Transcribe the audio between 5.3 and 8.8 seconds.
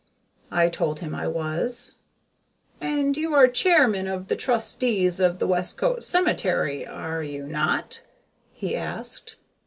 the Westcote Cemetery, are you not?" he